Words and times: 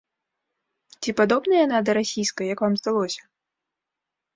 Ці 1.01 1.15
падобна 1.21 1.53
яна 1.65 1.77
да 1.91 1.97
расійскай, 2.01 2.45
як 2.57 2.67
вам 2.67 2.73
здалося? 2.85 3.23